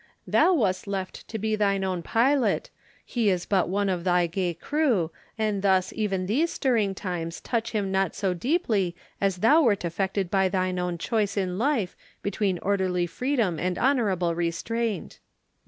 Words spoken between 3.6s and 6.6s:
one of thy gay crew, and thus even these